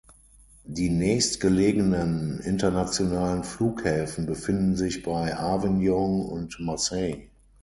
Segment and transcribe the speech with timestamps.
[0.65, 7.27] Die nächstgelegenen internationalen Flughäfen befinden sich bei Avignon und Marseille.